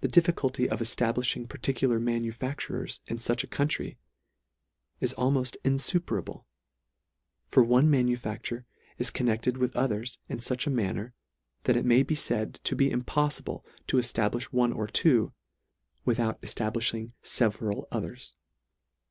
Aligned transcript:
The 0.00 0.08
diffi 0.08 0.32
culty 0.32 0.66
of 0.68 0.80
eftablifhing 0.80 1.50
particular 1.50 2.00
manufactures 2.00 3.00
in 3.06 3.18
fuch 3.18 3.44
a 3.44 3.46
country, 3.46 3.98
is 5.00 5.12
almoft 5.18 5.56
infuperable, 5.62 6.46
LETTER 6.46 6.46
II. 6.46 7.50
23 7.50 7.50
for 7.50 7.62
one 7.62 7.90
manufacture 7.90 8.64
is 8.96 9.10
connected 9.10 9.58
with 9.58 9.76
o 9.76 9.86
thers 9.86 10.18
in 10.30 10.38
fuch 10.38 10.66
a 10.66 10.70
manner, 10.70 11.12
that 11.64 11.76
it 11.76 11.84
may 11.84 12.02
be 12.02 12.14
faid 12.14 12.54
to 12.64 12.74
be 12.74 12.88
impoffible 12.88 13.62
to 13.86 13.98
eflablifh 13.98 14.44
one 14.44 14.72
or 14.72 14.86
two, 14.86 15.34
without 16.06 16.40
eftablifhing 16.40 17.12
feveral 17.22 17.84
others. 17.92 18.36